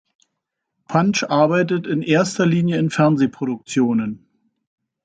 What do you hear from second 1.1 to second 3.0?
arbeitet in erster Linie in